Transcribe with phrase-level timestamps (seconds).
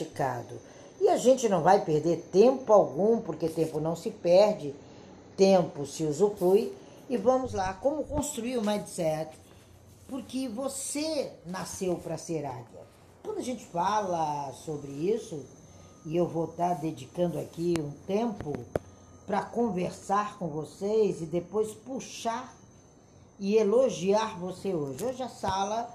[0.00, 0.60] praticado.
[1.00, 4.74] E a gente não vai perder tempo algum, porque tempo não se perde,
[5.36, 6.72] tempo se usufrui.
[7.08, 9.30] E vamos lá, como construir o mindset?
[10.06, 12.80] Porque você nasceu para ser águia.
[13.22, 15.44] Quando a gente fala sobre isso,
[16.04, 18.52] e eu vou estar dedicando aqui um tempo
[19.26, 22.54] para conversar com vocês e depois puxar
[23.38, 25.04] e elogiar você hoje.
[25.04, 25.88] Hoje a sala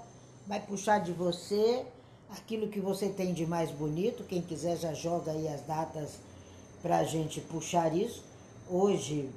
[0.46, 1.84] vai puxar de você
[2.30, 4.24] aquilo que você tem de mais bonito.
[4.24, 6.18] Quem quiser já joga aí as datas
[6.82, 8.22] para a gente puxar isso.
[8.68, 9.30] Hoje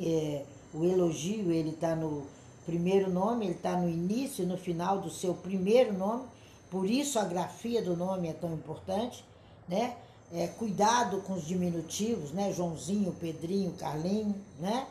[0.00, 2.26] é, o elogio ele está no
[2.66, 6.24] primeiro nome, ele está no início, no final do seu primeiro nome.
[6.70, 9.24] Por isso a grafia do nome é tão importante,
[9.68, 9.96] né?
[10.32, 12.52] É, cuidado com os diminutivos, né?
[12.52, 14.86] Joãozinho, Pedrinho, Carlinho, né?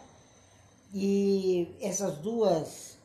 [0.93, 2.97] E essas duas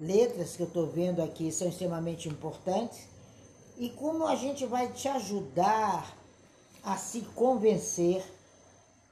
[0.00, 3.06] letras que eu estou vendo aqui são extremamente importantes.
[3.78, 6.16] E como a gente vai te ajudar
[6.82, 8.24] a se convencer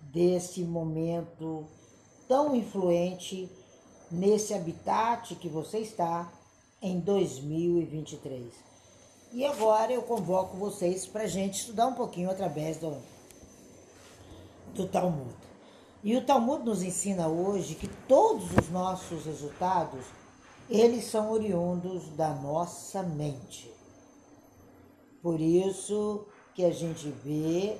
[0.00, 1.66] desse momento
[2.28, 3.50] tão influente
[4.10, 6.32] nesse habitat que você está
[6.80, 8.52] em 2023.
[9.32, 12.96] E agora eu convoco vocês para a gente estudar um pouquinho através do,
[14.74, 15.34] do Talmud.
[16.04, 20.04] E o Talmud nos ensina hoje que todos os nossos resultados,
[20.70, 23.73] eles são oriundos da nossa mente.
[25.24, 27.78] Por isso que a gente vê,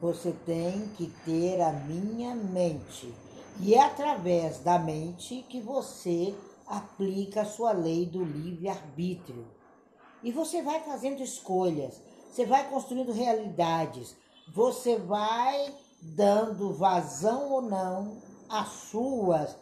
[0.00, 3.14] você tem que ter a minha mente.
[3.60, 6.34] E é através da mente que você
[6.66, 9.46] aplica a sua lei do livre-arbítrio.
[10.22, 14.16] E você vai fazendo escolhas, você vai construindo realidades,
[14.48, 18.16] você vai dando vazão ou não
[18.48, 19.54] às suas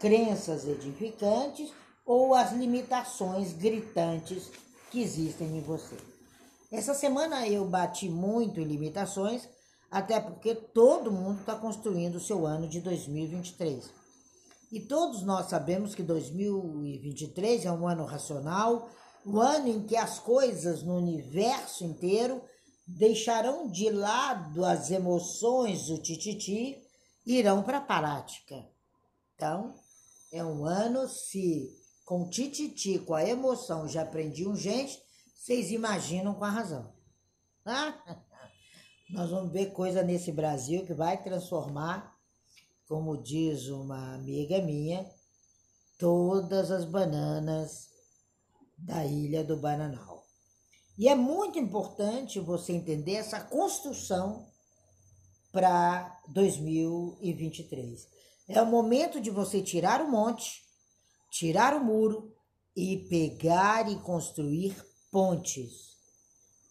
[0.00, 1.72] crenças edificantes
[2.04, 4.50] ou às limitações gritantes
[4.90, 6.13] que existem em você.
[6.72, 9.48] Essa semana eu bati muito em limitações,
[9.90, 13.92] até porque todo mundo está construindo o seu ano de 2023.
[14.72, 18.90] E todos nós sabemos que 2023 é um ano racional,
[19.24, 22.42] o ano em que as coisas no universo inteiro
[22.86, 26.76] deixarão de lado as emoções do tititi
[27.24, 28.68] e irão para a prática.
[29.34, 29.74] Então,
[30.32, 31.70] é um ano se
[32.04, 35.00] com tititi, com a emoção, já aprendiam gente,
[35.44, 36.90] vocês imaginam com a razão.
[37.66, 37.94] Ah,
[39.12, 42.16] nós vamos ver coisa nesse Brasil que vai transformar,
[42.88, 45.06] como diz uma amiga minha,
[45.98, 47.90] todas as bananas
[48.78, 50.24] da ilha do Bananal.
[50.96, 54.50] E é muito importante você entender essa construção
[55.52, 58.08] para 2023.
[58.48, 60.62] É o momento de você tirar o monte,
[61.30, 62.34] tirar o muro
[62.74, 65.94] e pegar e construir pontes.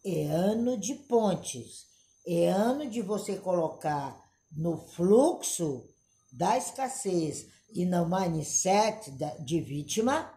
[0.06, 1.88] É ano de pontes.
[2.28, 4.22] É ano de você colocar
[4.52, 5.88] no fluxo
[6.30, 9.12] da escassez e no mindset
[9.46, 10.30] de vítima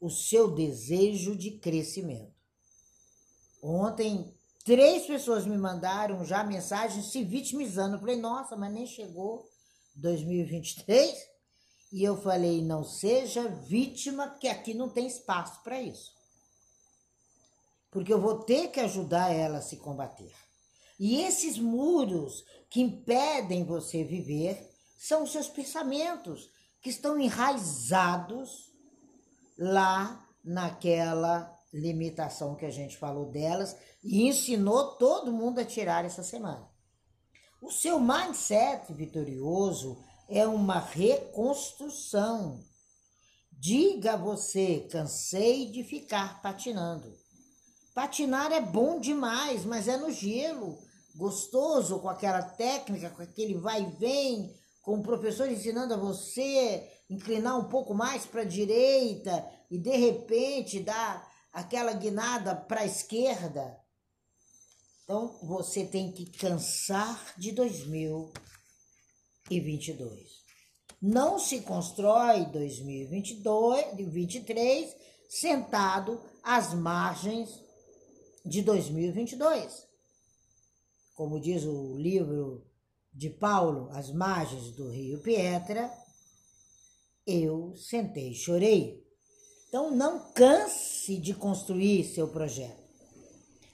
[0.00, 2.32] o seu desejo de crescimento.
[3.62, 4.34] Ontem,
[4.64, 7.96] três pessoas me mandaram já mensagens se vitimizando.
[7.96, 9.46] Eu falei, nossa, mas nem chegou
[9.96, 11.14] 2023.
[11.92, 16.16] E eu falei, não seja vítima, que aqui não tem espaço para isso.
[17.90, 20.32] Porque eu vou ter que ajudar ela a se combater.
[20.98, 24.68] E esses muros que impedem você viver
[24.98, 26.50] são os seus pensamentos,
[26.82, 28.72] que estão enraizados
[29.58, 36.22] lá naquela limitação que a gente falou delas e ensinou todo mundo a tirar essa
[36.22, 36.68] semana.
[37.60, 42.64] O seu mindset vitorioso é uma reconstrução.
[43.50, 47.12] Diga você, cansei de ficar patinando.
[47.98, 50.78] Patinar é bom demais, mas é no gelo,
[51.16, 56.88] gostoso, com aquela técnica, com aquele vai e vem, com o professor ensinando a você
[57.10, 62.86] inclinar um pouco mais para a direita e de repente dar aquela guinada para a
[62.86, 63.76] esquerda.
[65.02, 70.44] Então você tem que cansar de 2022.
[71.02, 74.94] Não se constrói 2022, 2023
[75.28, 77.66] sentado às margens
[78.44, 79.86] de 2022.
[81.14, 82.66] Como diz o livro
[83.12, 85.92] de Paulo, As Margens do Rio Pietra,
[87.26, 89.04] eu sentei e chorei.
[89.68, 92.88] Então não canse de construir seu projeto.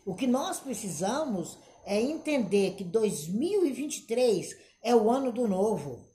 [0.05, 6.09] O que nós precisamos é entender que 2023 é o ano do novo.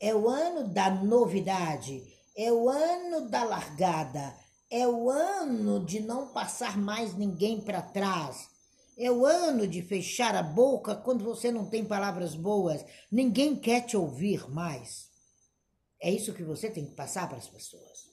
[0.00, 2.02] É o ano da novidade,
[2.36, 4.34] é o ano da largada,
[4.72, 8.48] é o ano de não passar mais ninguém para trás.
[8.96, 12.82] É o ano de fechar a boca quando você não tem palavras boas.
[13.10, 15.10] Ninguém quer te ouvir mais.
[16.00, 18.08] É isso que você tem que passar para as pessoas.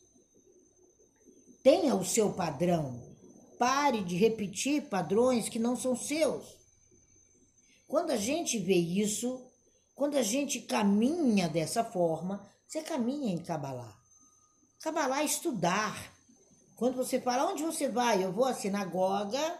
[1.63, 3.07] Tenha o seu padrão.
[3.57, 6.57] Pare de repetir padrões que não são seus.
[7.88, 9.45] Quando a gente vê isso,
[9.95, 13.97] quando a gente caminha dessa forma, você caminha em Kabbalah.
[14.81, 16.19] Kabbalah é estudar.
[16.79, 18.23] Quando você fala, onde você vai?
[18.23, 19.59] Eu vou à sinagoga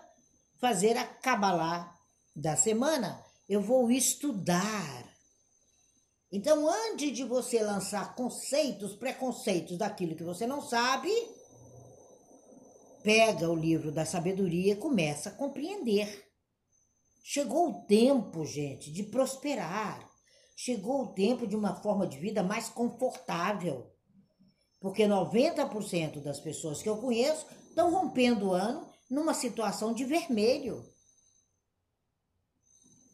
[0.58, 1.94] fazer a Kabbalah
[2.34, 3.22] da semana.
[3.50, 5.04] Eu vou estudar.
[6.32, 11.12] Então, antes de você lançar conceitos, preconceitos daquilo que você não sabe,
[13.04, 16.26] pega o livro da sabedoria e começa a compreender.
[17.22, 20.10] Chegou o tempo, gente, de prosperar.
[20.56, 23.92] Chegou o tempo de uma forma de vida mais confortável.
[24.80, 30.86] Porque 90% das pessoas que eu conheço estão rompendo o ano numa situação de vermelho.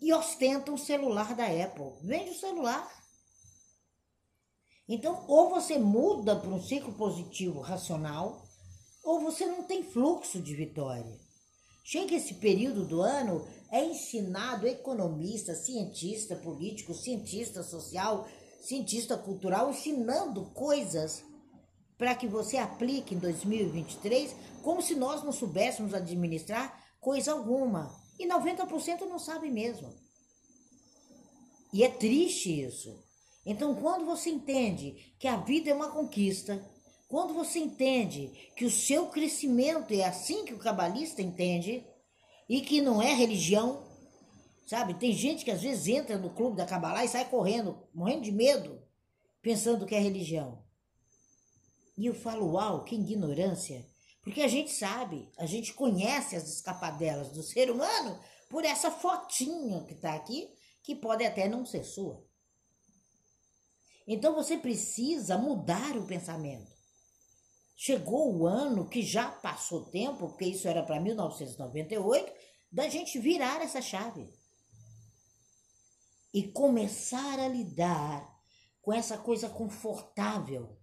[0.02, 1.94] E ostentam o celular da Apple.
[2.04, 2.88] Vende o celular.
[4.88, 8.46] Então, ou você muda para um ciclo positivo racional,
[9.04, 11.20] ou você não tem fluxo de vitória.
[11.84, 18.28] Chega esse período do ano, é ensinado economista, cientista político, cientista social,
[18.62, 21.24] cientista cultural, ensinando coisas
[21.98, 27.96] para que você aplique em 2023 como se nós não soubéssemos administrar coisa alguma.
[28.20, 29.94] E 90% não sabe mesmo.
[31.74, 33.04] E é triste isso.
[33.46, 36.66] Então, quando você entende que a vida é uma conquista,
[37.08, 41.86] quando você entende que o seu crescimento é assim que o cabalista entende,
[42.48, 43.84] e que não é religião,
[44.66, 44.94] sabe?
[44.96, 48.32] Tem gente que às vezes entra no clube da Cabalá e sai correndo, morrendo de
[48.32, 48.82] medo,
[49.42, 50.64] pensando que é religião.
[51.98, 53.86] E eu falo, uau, que ignorância.
[54.22, 58.20] Porque a gente sabe, a gente conhece as escapadelas do ser humano
[58.50, 60.50] por essa fotinha que está aqui,
[60.84, 62.26] que pode até não ser sua.
[64.08, 66.72] Então você precisa mudar o pensamento.
[67.76, 72.32] Chegou o ano que já passou tempo, porque isso era para 1998,
[72.72, 74.34] da gente virar essa chave
[76.34, 78.34] e começar a lidar
[78.82, 80.75] com essa coisa confortável,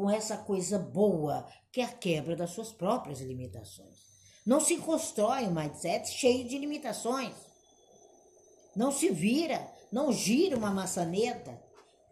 [0.00, 3.98] com essa coisa boa, que é a quebra das suas próprias limitações.
[4.46, 7.34] Não se constrói um mindset cheio de limitações.
[8.74, 11.62] Não se vira, não gira uma maçaneta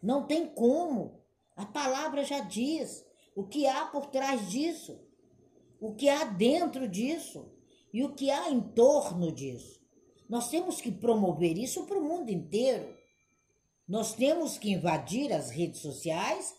[0.02, 1.25] não tem como.
[1.56, 3.05] A palavra já diz
[3.35, 5.00] o que há por trás disso,
[5.81, 7.50] o que há dentro disso
[7.90, 9.81] e o que há em torno disso.
[10.29, 12.94] Nós temos que promover isso para o mundo inteiro.
[13.88, 16.55] Nós temos que invadir as redes sociais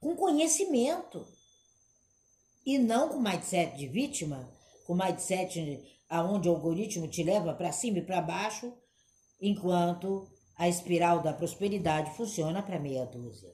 [0.00, 1.26] com conhecimento
[2.64, 4.50] e não com mindset de vítima,
[4.86, 8.72] com mindset aonde o algoritmo te leva para cima e para baixo,
[9.40, 13.52] enquanto a espiral da prosperidade funciona para meia dúzia.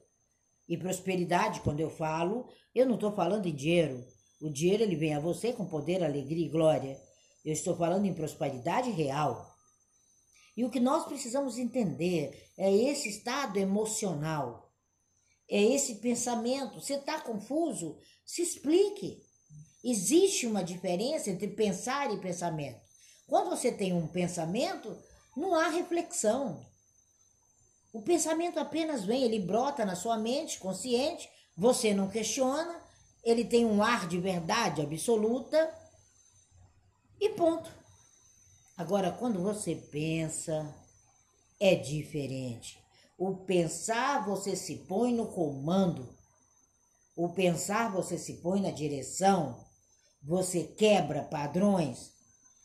[0.68, 4.02] E prosperidade, quando eu falo, eu não estou falando em dinheiro.
[4.40, 6.98] O dinheiro ele vem a você com poder, alegria e glória.
[7.44, 9.54] Eu estou falando em prosperidade real.
[10.56, 14.63] E o que nós precisamos entender é esse estado emocional,
[15.48, 16.80] é esse pensamento.
[16.80, 17.98] Você está confuso?
[18.24, 19.22] Se explique.
[19.82, 22.80] Existe uma diferença entre pensar e pensamento.
[23.26, 24.96] Quando você tem um pensamento,
[25.36, 26.64] não há reflexão.
[27.92, 32.82] O pensamento apenas vem, ele brota na sua mente consciente, você não questiona,
[33.22, 35.72] ele tem um ar de verdade absoluta
[37.20, 37.70] e ponto.
[38.76, 40.74] Agora, quando você pensa,
[41.60, 42.83] é diferente.
[43.16, 46.14] O pensar, você se põe no comando.
[47.16, 49.64] O pensar, você se põe na direção.
[50.22, 52.12] Você quebra padrões.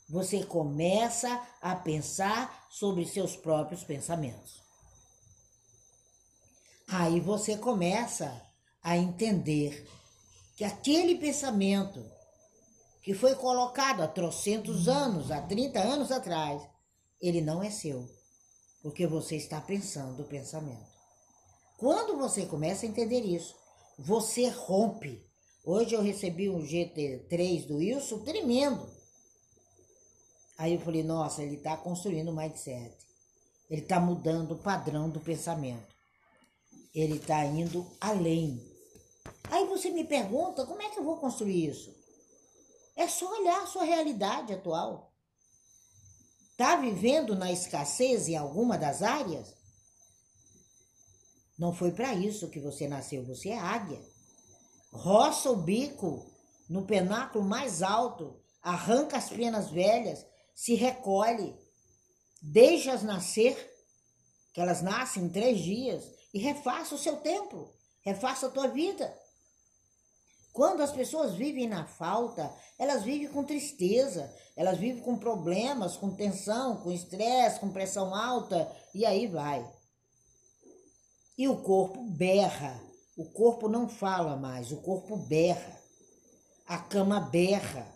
[0.09, 4.59] Você começa a pensar sobre seus próprios pensamentos.
[6.87, 8.41] Aí você começa
[8.81, 9.87] a entender
[10.55, 12.03] que aquele pensamento
[13.03, 16.61] que foi colocado há trocentos anos, há 30 anos atrás,
[17.21, 18.09] ele não é seu,
[18.81, 20.89] porque você está pensando o pensamento.
[21.77, 23.55] Quando você começa a entender isso,
[23.97, 25.23] você rompe.
[25.63, 28.89] Hoje eu recebi um GT3 do Wilson tremendo.
[30.57, 32.97] Aí eu falei, nossa, ele está construindo o mindset.
[33.69, 35.99] Ele está mudando o padrão do pensamento
[36.93, 38.61] ele está indo além.
[39.49, 41.93] Aí você me pergunta, como é que eu vou construir isso?
[42.95, 45.08] É só olhar a sua realidade atual.
[46.59, 49.55] Está vivendo na escassez em alguma das áreas?
[51.57, 54.01] Não foi para isso que você nasceu, você é águia.
[54.91, 56.29] Roça o bico
[56.69, 61.57] no penáculo mais alto, arranca as penas velhas, se recolhe,
[62.41, 63.55] deixa-as nascer,
[64.51, 69.17] que elas nascem em três dias, e refaça o seu tempo, refaça a tua vida.
[70.51, 76.15] Quando as pessoas vivem na falta, elas vivem com tristeza, elas vivem com problemas, com
[76.15, 79.65] tensão, com estresse, com pressão alta, e aí vai.
[81.37, 82.77] E o corpo berra,
[83.15, 85.79] o corpo não fala mais, o corpo berra,
[86.67, 87.87] a cama berra.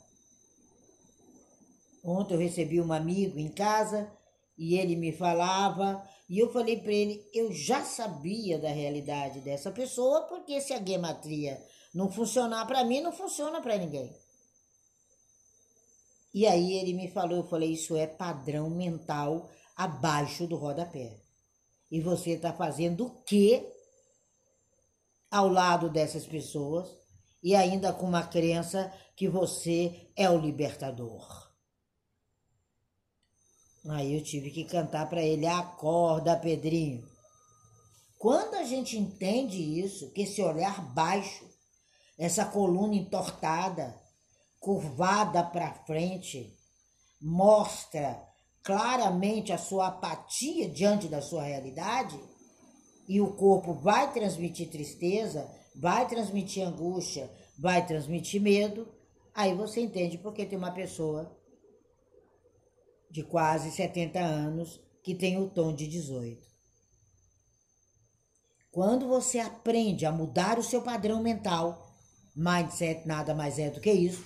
[2.03, 4.11] Ontem eu recebi um amigo em casa
[4.57, 9.71] e ele me falava, e eu falei para ele, eu já sabia da realidade dessa
[9.71, 11.61] pessoa, porque se a gematria
[11.93, 14.15] não funcionar para mim, não funciona para ninguém.
[16.33, 21.21] E aí ele me falou, eu falei, isso é padrão mental abaixo do rodapé.
[21.91, 23.71] E você está fazendo o quê
[25.29, 26.89] ao lado dessas pessoas
[27.43, 31.43] e ainda com uma crença que você é o libertador?
[33.89, 37.07] Aí eu tive que cantar para ele: acorda, Pedrinho.
[38.17, 41.45] Quando a gente entende isso, que esse olhar baixo,
[42.25, 43.93] essa coluna entortada,
[44.57, 46.57] curvada para frente,
[47.21, 48.25] mostra
[48.63, 52.17] claramente a sua apatia diante da sua realidade,
[53.09, 58.87] e o corpo vai transmitir tristeza, vai transmitir angústia, vai transmitir medo,
[59.35, 61.29] aí você entende porque tem uma pessoa
[63.11, 66.47] de quase 70 anos que tem o tom de 18.
[68.71, 71.82] Quando você aprende a mudar o seu padrão mental,
[72.35, 74.25] mindset nada mais é do que isso,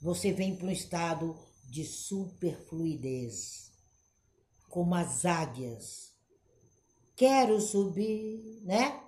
[0.00, 3.70] você vem para um estado de superfluidez,
[4.68, 6.12] como as águias.
[7.14, 9.00] Quero subir, né?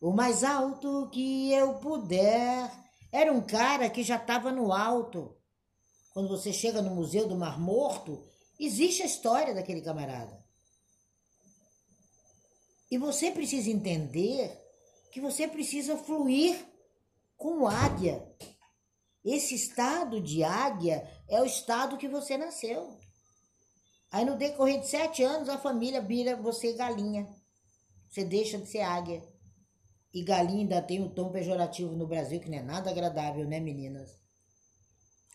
[0.00, 2.70] O mais alto que eu puder.
[3.12, 5.36] Era um cara que já estava no alto.
[6.14, 8.24] Quando você chega no Museu do Mar Morto,
[8.64, 10.40] Existe a história daquele camarada.
[12.88, 14.56] E você precisa entender
[15.10, 16.64] que você precisa fluir
[17.42, 18.24] como águia.
[19.24, 22.96] Esse estado de águia é o estado que você nasceu.
[24.12, 27.28] Aí no decorrer de sete anos a família vira você galinha.
[28.08, 29.20] Você deixa de ser águia.
[30.14, 33.58] E galinha ainda tem um tom pejorativo no Brasil que não é nada agradável, né,
[33.58, 34.20] meninas?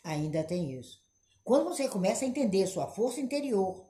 [0.02, 1.02] Ainda tem isso.
[1.44, 3.86] Quando você começa a entender sua força interior,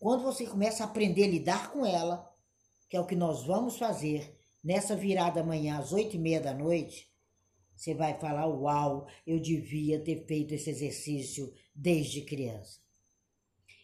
[0.00, 2.28] quando você começa a aprender a lidar com ela,
[2.88, 6.52] que é o que nós vamos fazer nessa virada amanhã às oito e meia da
[6.52, 7.09] noite,
[7.80, 12.80] você vai falar: Uau, eu devia ter feito esse exercício desde criança.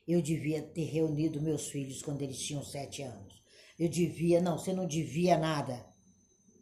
[0.07, 3.43] Eu devia ter reunido meus filhos quando eles tinham sete anos.
[3.79, 5.87] Eu devia, não, você não devia nada.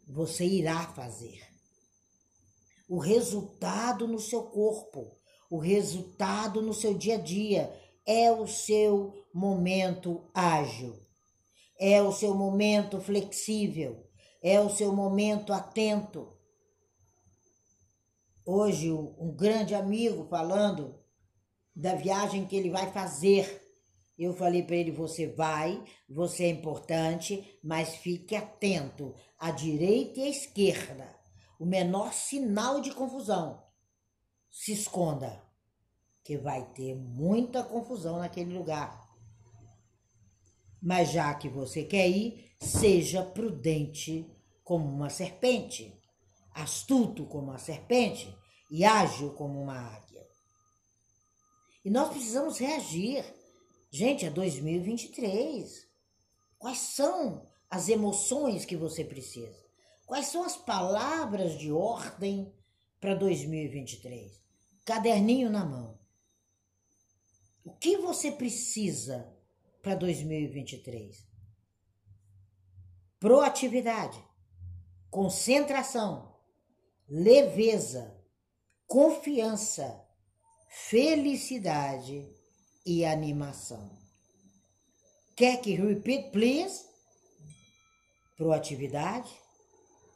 [0.07, 1.41] Você irá fazer.
[2.87, 5.15] O resultado no seu corpo
[5.49, 7.73] o resultado no seu dia a dia
[8.05, 10.99] é o seu momento ágil,
[11.79, 14.07] é o seu momento flexível,
[14.41, 16.34] é o seu momento atento.
[18.45, 21.03] Hoje, um grande amigo falando
[21.75, 23.63] da viagem que ele vai fazer.
[24.15, 30.23] Eu falei para ele: você vai, você é importante, mas fique atento à direita e
[30.25, 31.09] à esquerda.
[31.59, 33.63] O menor sinal de confusão
[34.51, 35.41] se esconda,
[36.23, 39.09] que vai ter muita confusão naquele lugar.
[40.79, 44.31] Mas já que você quer ir, seja prudente
[44.63, 45.99] como uma serpente,
[46.55, 48.35] astuto como uma serpente
[48.71, 50.27] e ágil como uma águia.
[51.83, 53.23] E nós precisamos reagir.
[53.91, 55.87] Gente, é 2023.
[56.57, 59.63] Quais são as emoções que você precisa?
[60.07, 62.51] Quais são as palavras de ordem
[62.99, 64.45] para 2023?
[64.85, 65.99] caderninho na mão.
[67.63, 69.35] O que você precisa
[69.81, 71.27] para 2023?
[73.19, 74.23] Proatividade,
[75.09, 76.34] concentração,
[77.07, 78.15] leveza,
[78.87, 80.03] confiança,
[80.67, 82.27] felicidade
[82.85, 83.91] e animação.
[85.35, 86.85] Quer que repeat, please?
[88.37, 89.31] Proatividade,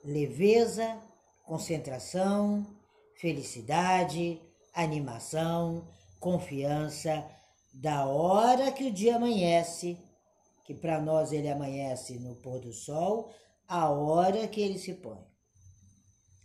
[0.04, 1.02] leveza,
[1.46, 2.66] concentração,
[3.16, 4.42] felicidade,
[4.74, 5.88] animação,
[6.20, 7.30] confiança,
[7.74, 9.98] da hora que o dia amanhece,
[10.66, 13.34] que para nós ele amanhece no pôr do sol,
[13.68, 15.29] a hora que ele se põe.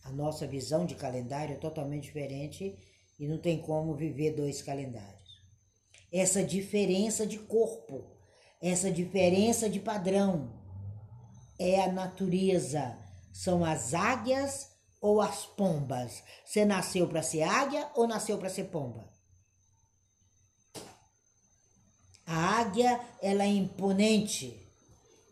[0.05, 2.79] A nossa visão de calendário é totalmente diferente
[3.19, 5.43] e não tem como viver dois calendários.
[6.13, 8.05] Essa diferença de corpo,
[8.63, 10.53] essa diferença de padrão
[11.59, 12.97] é a natureza,
[13.33, 14.71] são as águias
[15.01, 16.23] ou as pombas?
[16.45, 19.13] Você nasceu para ser águia ou nasceu para ser pomba?
[22.27, 24.61] águia, ela é imponente.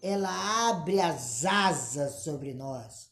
[0.03, 3.12] Ela abre as asas sobre nós.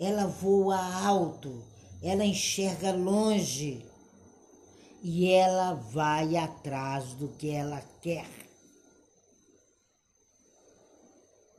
[0.00, 1.62] Ela voa alto.
[2.02, 3.84] Ela enxerga longe.
[5.02, 8.26] E ela vai atrás do que ela quer.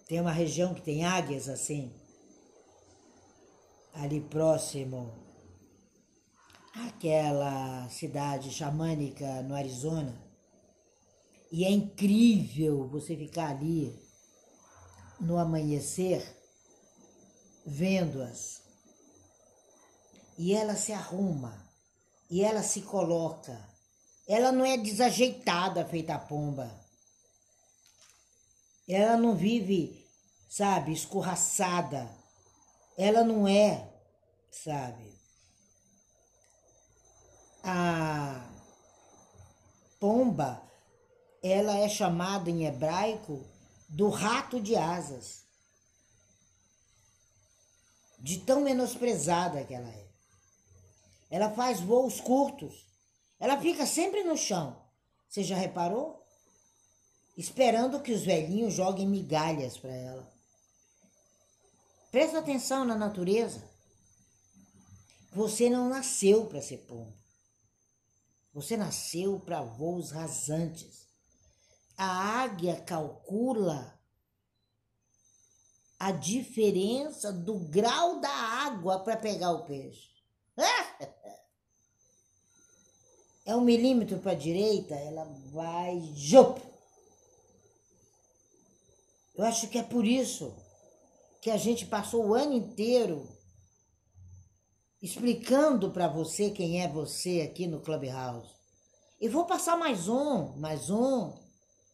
[0.07, 1.89] Tem uma região que tem águias assim,
[3.93, 5.09] ali próximo
[6.73, 10.21] àquela cidade xamânica no Arizona.
[11.51, 13.97] E é incrível você ficar ali
[15.19, 16.40] no amanhecer
[17.65, 18.61] vendo-as.
[20.37, 21.69] E ela se arruma,
[22.29, 23.59] e ela se coloca.
[24.27, 26.71] Ela não é desajeitada feita a pomba.
[28.87, 30.07] Ela não vive,
[30.49, 32.09] sabe, escorraçada.
[32.97, 33.89] Ela não é,
[34.51, 35.11] sabe,
[37.63, 38.43] a
[39.99, 40.61] pomba
[41.43, 43.45] ela é chamada em hebraico
[43.87, 45.43] do rato de asas.
[48.21, 50.07] De tão menosprezada que ela é.
[51.29, 52.85] Ela faz voos curtos.
[53.39, 54.79] Ela fica sempre no chão.
[55.27, 56.25] Você já reparou?
[57.35, 60.31] Esperando que os velhinhos joguem migalhas para ela.
[62.11, 63.69] Presta atenção na natureza.
[65.33, 67.13] Você não nasceu para ser pombo.
[68.53, 71.01] Você nasceu para voos rasantes
[72.03, 73.93] a águia calcula
[76.01, 80.09] a diferença do grau da água para pegar o peixe.
[83.43, 85.99] É um milímetro para a direita, ela vai.
[86.13, 86.61] Jup.
[89.33, 90.55] Eu acho que é por isso
[91.41, 93.27] que a gente passou o ano inteiro
[95.01, 98.53] explicando para você quem é você aqui no Clubhouse.
[99.19, 101.33] E vou passar mais um, mais um,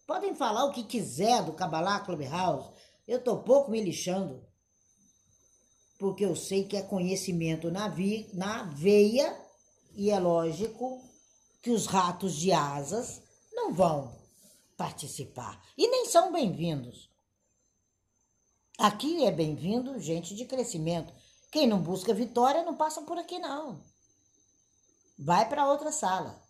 [0.07, 2.69] Podem falar o que quiser do Kabbalah Clubhouse.
[3.07, 4.45] Eu tô pouco me lixando.
[5.97, 9.35] Porque eu sei que é conhecimento na, vi, na veia
[9.95, 11.01] e é lógico
[11.61, 14.15] que os ratos de asas não vão
[14.75, 17.09] participar e nem são bem-vindos.
[18.77, 21.11] Aqui é bem-vindo gente de crescimento.
[21.51, 23.83] Quem não busca vitória não passa por aqui não.
[25.17, 26.43] Vai para outra sala.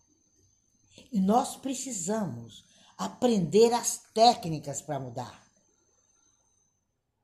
[1.10, 2.66] E nós precisamos
[2.98, 5.47] aprender as técnicas para mudar.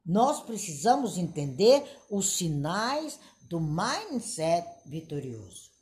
[0.04, 5.72] Nós precisamos entender os sinais do mindset vitorioso.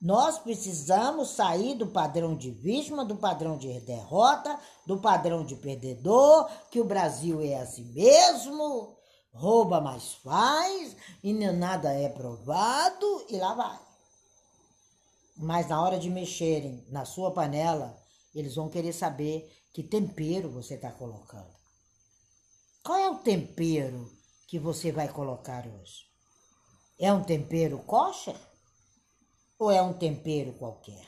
[0.00, 6.48] Nós precisamos sair do padrão de vítima, do padrão de derrota, do padrão de perdedor,
[6.70, 8.96] que o Brasil é assim mesmo,
[9.32, 13.78] rouba mais faz, e nada é provado, e lá vai.
[15.36, 17.96] Mas na hora de mexerem na sua panela,
[18.32, 21.57] eles vão querer saber que tempero você está colocando.
[22.88, 24.10] Qual é o tempero
[24.46, 26.06] que você vai colocar hoje?
[26.98, 28.34] É um tempero kosher?
[29.58, 31.06] Ou é um tempero qualquer?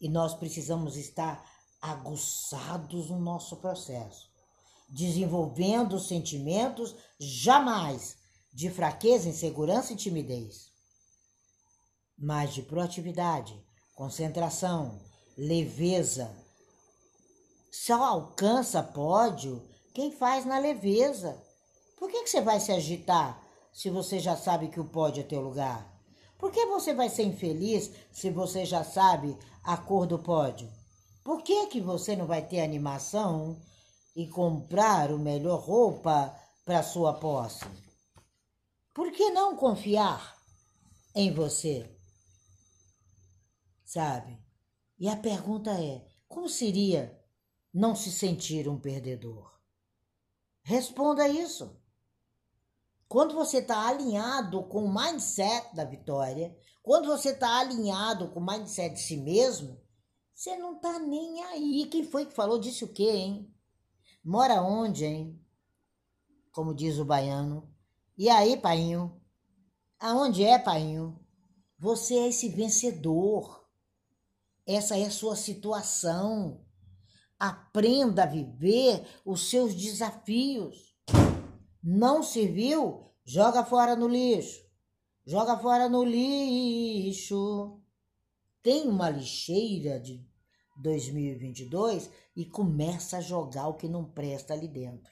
[0.00, 1.44] E nós precisamos estar
[1.78, 4.30] aguçados no nosso processo,
[4.88, 8.16] desenvolvendo sentimentos jamais
[8.50, 10.70] de fraqueza, insegurança e timidez,
[12.16, 13.62] mas de proatividade,
[13.94, 15.02] concentração,
[15.36, 16.34] leveza.
[17.70, 21.40] Só alcança pódio quem faz na leveza.
[21.96, 25.24] Por que, que você vai se agitar se você já sabe que o pódio é
[25.24, 25.90] teu lugar?
[26.38, 30.70] Por que você vai ser infeliz se você já sabe a cor do pódio?
[31.22, 33.60] Por que, que você não vai ter animação
[34.16, 37.64] e comprar o melhor roupa para sua posse?
[38.94, 40.36] Por que não confiar
[41.14, 41.94] em você?
[43.84, 44.38] Sabe?
[44.98, 47.18] E a pergunta é: como seria
[47.72, 49.59] não se sentir um perdedor?
[50.70, 51.76] Responda isso.
[53.08, 58.46] Quando você está alinhado com o mindset da vitória, quando você está alinhado com o
[58.46, 59.82] mindset de si mesmo,
[60.32, 61.88] você não está nem aí.
[61.90, 63.52] Quem foi que falou disso o quê, hein?
[64.22, 65.44] Mora onde, hein?
[66.52, 67.68] Como diz o baiano.
[68.16, 69.20] E aí, painho?
[69.98, 71.18] Aonde é, painho?
[71.80, 73.68] Você é esse vencedor.
[74.64, 76.64] Essa é a sua situação.
[77.40, 80.94] Aprenda a viver os seus desafios.
[81.82, 83.10] Não serviu?
[83.24, 84.62] Joga fora no lixo.
[85.24, 87.80] Joga fora no lixo.
[88.62, 90.22] Tem uma lixeira de
[90.82, 95.10] 2022 e começa a jogar o que não presta ali dentro.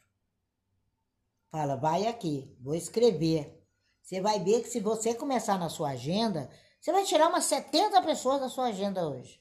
[1.51, 3.59] Fala, vai aqui, vou escrever.
[4.03, 8.03] Você vai ver que se você começar na sua agenda, você vai tirar umas 70
[8.03, 9.41] pessoas da sua agenda hoje.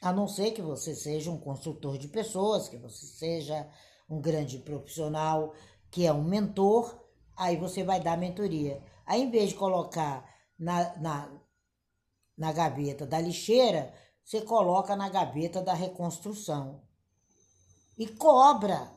[0.00, 3.68] A não ser que você seja um consultor de pessoas, que você seja
[4.08, 5.54] um grande profissional,
[5.90, 7.04] que é um mentor,
[7.36, 8.82] aí você vai dar mentoria.
[9.04, 10.24] Aí, em vez de colocar
[10.58, 11.40] na, na,
[12.36, 13.92] na gaveta da lixeira,
[14.24, 16.82] você coloca na gaveta da reconstrução.
[17.96, 18.92] E cobra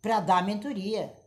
[0.00, 1.20] para dar mentoria.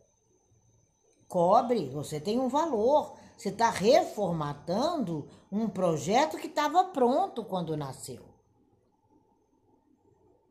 [1.28, 3.19] Cobre, você tem um valor.
[3.40, 8.22] Você está reformatando um projeto que estava pronto quando nasceu.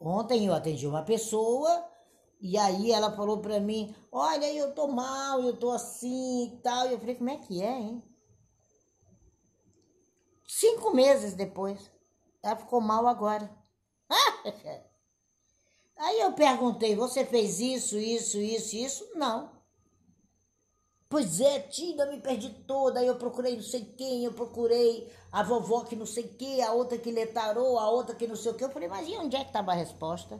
[0.02, 1.88] Ontem eu atendi uma pessoa
[2.41, 6.88] e aí ela falou para mim: Olha, eu tô mal, eu tô assim e tal.
[6.88, 8.04] E eu falei: Como é que é, hein?
[10.47, 11.91] Cinco meses depois,
[12.41, 13.56] ela ficou mal agora.
[15.95, 19.12] Aí eu perguntei: Você fez isso, isso, isso, isso?
[19.13, 19.59] Não.
[21.10, 23.04] Pois é, tia, me perdi toda.
[23.04, 26.72] Eu procurei não sei quem, eu procurei a vovó que não sei o que, a
[26.72, 28.63] outra que letarou, a outra que não sei o que.
[28.63, 30.39] Eu falei, mas e onde é que estava a resposta?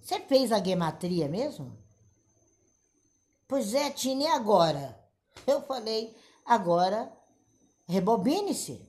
[0.00, 1.76] Você fez a gematria mesmo?
[3.48, 4.96] Pois é, Tina, e agora?
[5.44, 7.12] Eu falei, agora
[7.88, 8.88] rebobine-se.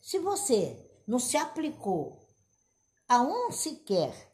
[0.00, 2.26] Se você não se aplicou
[3.08, 4.31] a um sequer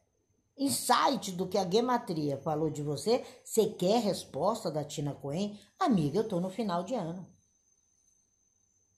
[0.59, 5.59] insight do que a gematria falou de você, você quer resposta da Tina Cohen?
[5.79, 7.27] Amiga, eu tô no final de ano.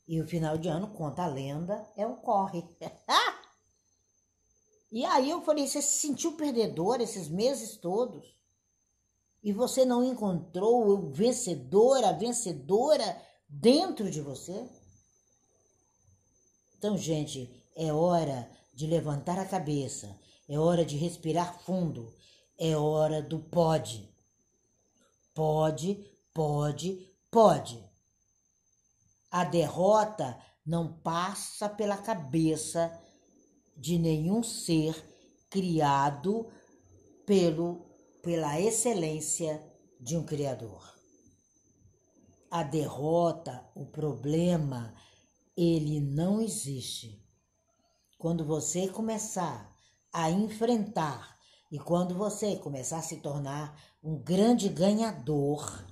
[0.08, 2.64] E o final de ano, conta a lenda, é um corre.
[4.90, 8.36] e aí eu falei, você se sentiu perdedor esses meses todos?
[9.42, 14.68] E você não encontrou o vencedor, a vencedora dentro de você?
[16.76, 20.18] Então, gente, é hora de levantar a cabeça
[20.50, 22.12] é hora de respirar fundo.
[22.58, 24.12] É hora do pode.
[25.32, 27.88] Pode, pode, pode.
[29.30, 30.36] A derrota
[30.66, 33.00] não passa pela cabeça
[33.76, 34.92] de nenhum ser
[35.48, 36.50] criado
[37.24, 37.88] pelo
[38.20, 39.64] pela excelência
[40.00, 40.82] de um criador.
[42.50, 44.92] A derrota, o problema,
[45.56, 47.24] ele não existe.
[48.18, 49.70] Quando você começar
[50.12, 51.38] a enfrentar.
[51.70, 55.84] E quando você começar a se tornar um grande ganhador,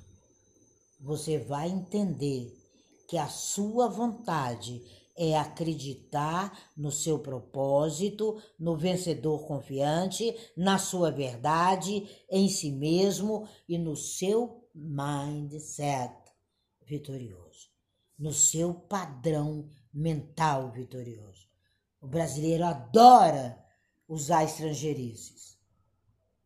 [1.00, 2.52] você vai entender
[3.08, 4.82] que a sua vontade
[5.16, 13.76] é acreditar no seu propósito, no vencedor confiante, na sua verdade, em si mesmo e
[13.78, 16.14] no seu mindset
[16.86, 17.68] vitorioso,
[18.16, 21.48] no seu padrão mental vitorioso.
[22.00, 23.58] O brasileiro adora
[24.08, 25.58] usar estrangeirices.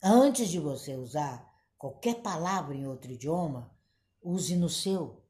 [0.02, 1.48] Antes de você usar
[1.78, 3.72] qualquer palavra em outro idioma,
[4.20, 5.22] use no seu.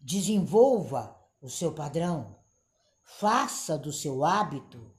[0.00, 2.36] Desenvolva o seu padrão.
[3.04, 4.92] Faça do seu hábito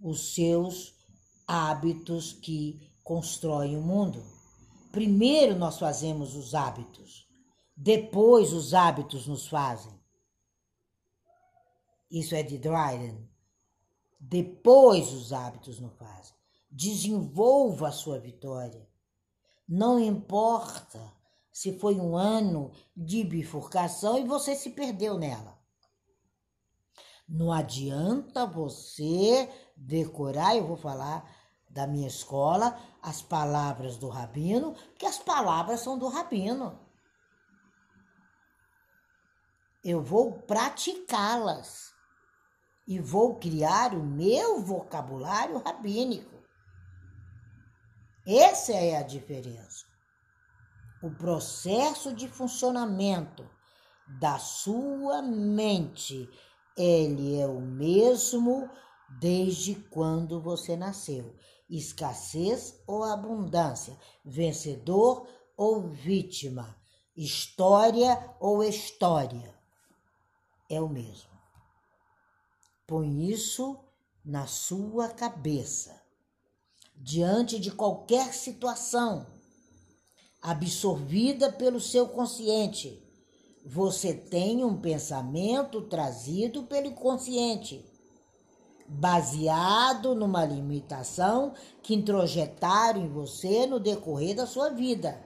[0.00, 0.94] os seus
[1.46, 4.24] hábitos que constroem o mundo.
[4.92, 7.28] Primeiro nós fazemos os hábitos,
[7.76, 9.92] depois os hábitos nos fazem.
[12.10, 13.27] Isso é de Dryden.
[14.18, 16.34] Depois os hábitos não fazem.
[16.70, 18.88] Desenvolva a sua vitória.
[19.68, 21.00] Não importa
[21.52, 25.58] se foi um ano de bifurcação e você se perdeu nela.
[27.28, 31.28] Não adianta você decorar, eu vou falar
[31.68, 36.78] da minha escola, as palavras do rabino, porque as palavras são do rabino.
[39.84, 41.92] Eu vou praticá-las
[42.88, 46.34] e vou criar o meu vocabulário rabínico.
[48.26, 49.84] Essa é a diferença.
[51.02, 53.48] O processo de funcionamento
[54.18, 56.28] da sua mente,
[56.74, 58.70] ele é o mesmo
[59.20, 61.36] desde quando você nasceu.
[61.68, 66.74] Escassez ou abundância, vencedor ou vítima,
[67.14, 69.54] história ou história,
[70.70, 71.37] é o mesmo.
[72.88, 73.76] Põe isso
[74.24, 76.00] na sua cabeça.
[76.96, 79.26] Diante de qualquer situação
[80.40, 83.06] absorvida pelo seu consciente,
[83.62, 87.84] você tem um pensamento trazido pelo inconsciente,
[88.88, 95.22] baseado numa limitação que introjetaram em você no decorrer da sua vida.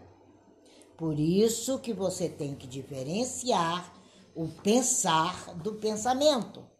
[0.96, 3.94] Por isso que você tem que diferenciar
[4.34, 6.71] o pensar do pensamento.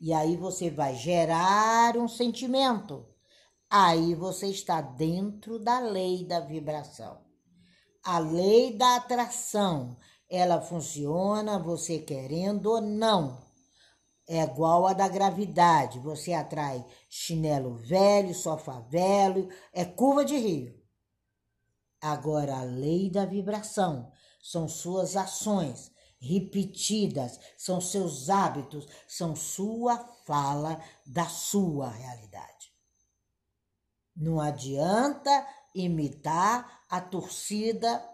[0.00, 3.06] E aí você vai gerar um sentimento.
[3.68, 7.20] Aí você está dentro da lei da vibração.
[8.04, 9.96] A lei da atração
[10.30, 13.38] ela funciona, você querendo ou não.
[14.28, 15.98] É igual a da gravidade.
[16.00, 20.78] Você atrai chinelo velho, sofá velho, é curva de rio.
[22.00, 30.82] Agora, a lei da vibração são suas ações repetidas, são seus hábitos, são sua fala
[31.06, 32.72] da sua realidade.
[34.16, 38.04] Não adianta imitar a torcida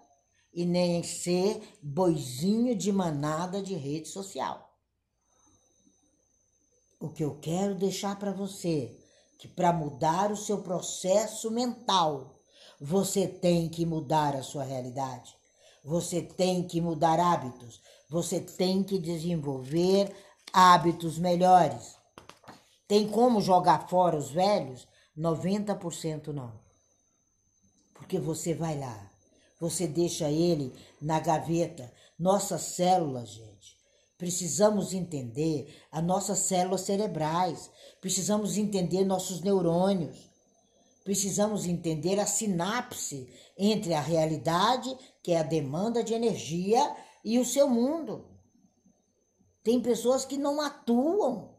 [0.53, 4.71] e nem ser boizinho de manada de rede social.
[7.01, 8.99] O que eu quero deixar para você
[9.39, 12.41] que para mudar o seu processo mental,
[12.81, 15.37] você tem que mudar a sua realidade.
[15.85, 17.81] Você tem que mudar hábitos.
[18.09, 20.11] Você tem que desenvolver
[20.53, 21.97] hábitos melhores.
[22.89, 24.89] Tem como jogar fora os velhos?
[25.17, 26.53] 90% não.
[27.93, 29.11] Porque você vai lá,
[29.61, 31.93] você deixa ele na gaveta.
[32.19, 33.77] Nossas células, gente.
[34.17, 37.71] Precisamos entender as nossas células cerebrais.
[38.01, 40.31] Precisamos entender nossos neurônios.
[41.03, 47.45] Precisamos entender a sinapse entre a realidade, que é a demanda de energia, e o
[47.45, 48.29] seu mundo.
[49.65, 51.57] Tem pessoas que não atuam.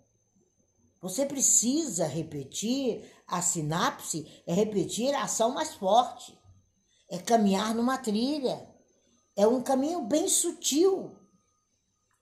[1.02, 6.38] Você precisa repetir a sinapse, é repetir a ação mais forte
[7.10, 8.68] é caminhar numa trilha.
[9.36, 11.16] É um caminho bem sutil,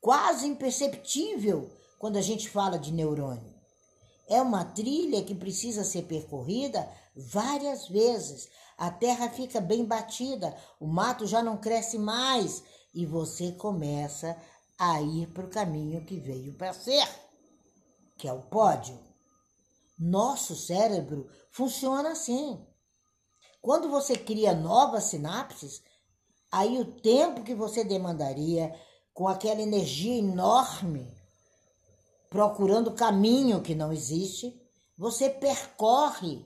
[0.02, 3.53] quase imperceptível quando a gente fala de neurônio.
[4.34, 8.50] É uma trilha que precisa ser percorrida várias vezes.
[8.76, 12.64] A terra fica bem batida, o mato já não cresce mais
[12.96, 14.36] e você começa
[14.76, 17.08] a ir para o caminho que veio para ser,
[18.18, 19.00] que é o pódio.
[20.00, 22.60] Nosso cérebro funciona assim.
[23.62, 25.84] Quando você cria novas sinapses,
[26.52, 28.74] aí o tempo que você demandaria
[29.14, 31.23] com aquela energia enorme,
[32.34, 34.60] procurando caminho que não existe,
[34.98, 36.44] você percorre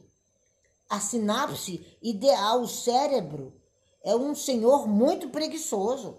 [0.89, 3.54] a sinapse ideal, o cérebro.
[4.04, 6.17] É um senhor muito preguiçoso.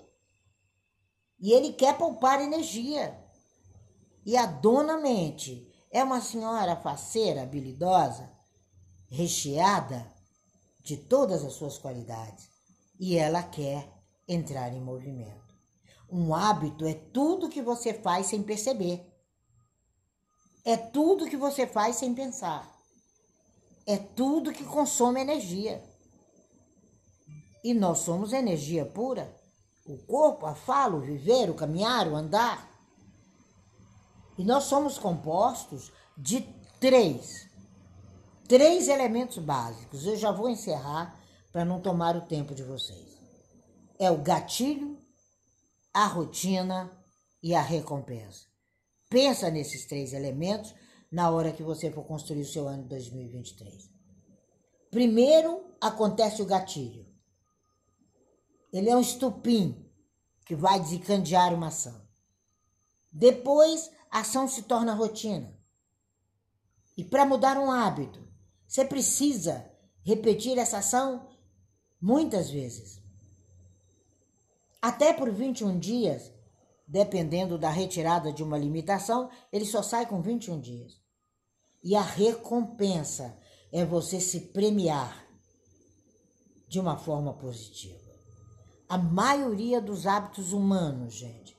[1.38, 3.16] E ele quer poupar energia.
[4.24, 8.31] E a dona mente é uma senhora faceira, habilidosa,
[9.07, 10.11] recheada
[10.81, 12.48] de todas as suas qualidades
[12.98, 13.87] e ela quer
[14.26, 15.54] entrar em movimento.
[16.11, 19.07] Um hábito é tudo que você faz sem perceber.
[20.68, 22.70] É tudo que você faz sem pensar.
[23.87, 25.83] É tudo que consome energia.
[27.64, 29.35] E nós somos energia pura.
[29.87, 32.68] O corpo, a fala, o viver, o caminhar, o andar.
[34.37, 36.42] E nós somos compostos de
[36.78, 37.48] três
[38.48, 40.07] três elementos básicos.
[40.07, 41.14] Eu já vou encerrar
[41.52, 43.20] para não tomar o tempo de vocês.
[43.98, 44.98] É o gatilho,
[45.92, 46.90] a rotina
[47.42, 48.47] e a recompensa.
[49.09, 50.75] Pensa nesses três elementos
[51.11, 53.90] na hora que você for construir o seu ano 2023.
[54.90, 57.07] Primeiro acontece o gatilho.
[58.73, 59.90] Ele é um estupim
[60.44, 62.07] que vai desencadear uma ação.
[63.11, 65.57] Depois, a ação se torna rotina.
[66.97, 68.29] E para mudar um hábito,
[68.66, 69.71] você precisa
[70.03, 71.29] repetir essa ação
[72.01, 73.03] muitas vezes.
[74.81, 76.31] Até por 21 dias,
[76.88, 80.98] dependendo da retirada de uma limitação, ele só sai com 21 dias.
[81.85, 83.38] E a recompensa
[83.70, 85.27] é você se premiar
[86.66, 88.09] de uma forma positiva.
[88.88, 91.55] A maioria dos hábitos humanos, gente,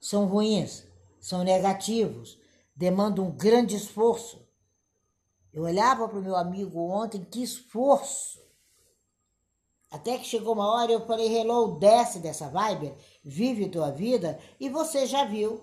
[0.00, 0.86] são ruins,
[1.20, 2.38] são negativos,
[2.74, 4.48] demandam um grande esforço.
[5.52, 8.40] Eu olhava para o meu amigo ontem, que esforço.
[9.90, 14.68] Até que chegou uma hora eu falei, hello, desce dessa vibe, vive tua vida, e
[14.68, 15.60] você já viu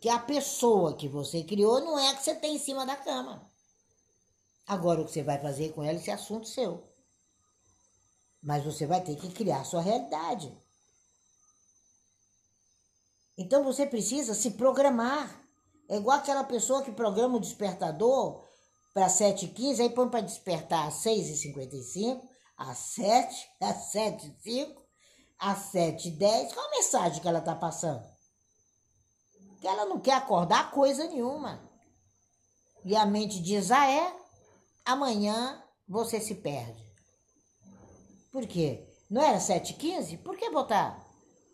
[0.00, 2.96] que a pessoa que você criou não é a que você tem em cima da
[2.96, 3.50] cama.
[4.66, 6.88] Agora o que você vai fazer com ela, esse é assunto seu.
[8.42, 10.56] Mas você vai ter que criar sua realidade.
[13.36, 15.44] Então você precisa se programar.
[15.88, 18.46] É igual aquela pessoa que programa o despertador
[18.92, 22.29] para 7h15, aí põe para despertar às 6h55,
[22.60, 24.76] às 7, às 7h05,
[25.38, 26.52] às 7h10.
[26.52, 28.06] Qual a mensagem que ela está passando?
[29.60, 31.60] Que ela não quer acordar coisa nenhuma.
[32.84, 34.14] E a mente diz: ah, é?
[34.84, 36.82] Amanhã você se perde.
[38.30, 38.86] Por quê?
[39.08, 40.22] Não era 7h15?
[40.22, 41.04] Por que botar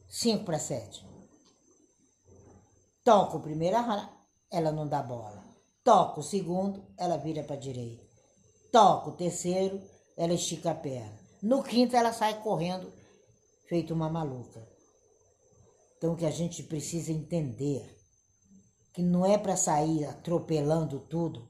[0.08, 1.06] 5 para 7?
[3.02, 3.76] Toca o primeiro,
[4.50, 5.42] ela não dá bola.
[5.82, 8.04] Toca o segundo, ela vira para a direita.
[8.70, 9.80] Toca o terceiro,
[10.16, 11.18] ela estica a perna.
[11.42, 12.90] No quinto, ela sai correndo,
[13.68, 14.66] feito uma maluca.
[15.96, 17.94] Então que a gente precisa entender
[18.92, 21.48] que não é para sair atropelando tudo.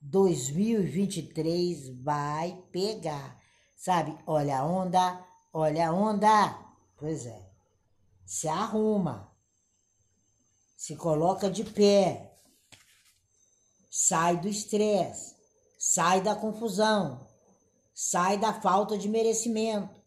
[0.00, 3.40] 2023 vai pegar.
[3.76, 4.18] Sabe?
[4.26, 6.58] Olha a onda, olha a onda.
[6.96, 7.44] Pois é.
[8.24, 9.32] Se arruma.
[10.76, 12.36] Se coloca de pé.
[13.90, 15.34] Sai do estresse.
[15.78, 17.23] Sai da confusão.
[17.94, 20.02] Sai da falta de merecimento.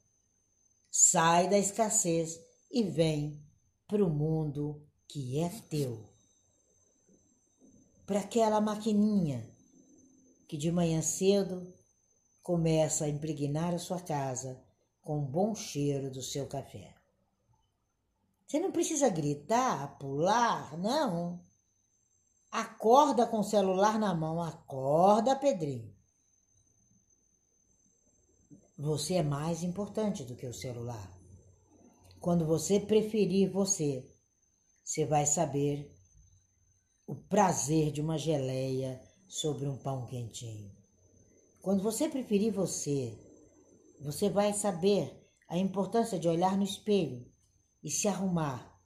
[0.92, 2.38] Sai da escassez
[2.70, 3.42] e vem
[3.88, 6.06] para o mundo que é teu.
[8.06, 9.50] Para aquela maquininha
[10.50, 11.74] que de manhã cedo
[12.44, 14.62] começa a impregnar a sua casa
[15.02, 16.94] com o bom cheiro do seu café.
[18.46, 21.46] Você não precisa gritar, pular, não.
[22.52, 25.97] Acorda com o celular na mão, acorda, Pedrinho.
[28.80, 31.12] Você é mais importante do que o celular.
[32.20, 34.08] Quando você preferir você,
[34.86, 35.92] você vai saber
[37.08, 40.72] o prazer de uma geleia sobre um pão quentinho.
[41.60, 43.18] Quando você preferir você,
[44.00, 47.26] você vai saber a importância de olhar no espelho
[47.84, 48.80] e se arrumar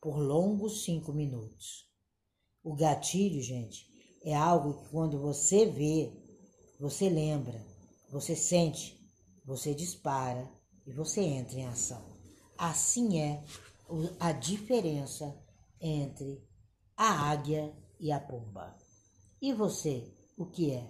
[0.00, 1.90] por longos cinco minutos.
[2.62, 3.84] O gatilho, gente,
[4.22, 6.12] é algo que quando você vê,
[6.78, 7.66] você lembra,
[8.10, 8.97] você sente,
[9.48, 10.46] você dispara
[10.86, 12.04] e você entra em ação.
[12.58, 13.42] Assim é
[14.20, 15.34] a diferença
[15.80, 16.46] entre
[16.94, 18.76] a águia e a pomba.
[19.40, 20.86] E você, o que é?